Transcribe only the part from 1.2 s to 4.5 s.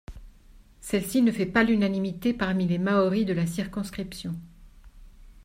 ne fait pas l'unanimité parmi les Maori de la circonscription.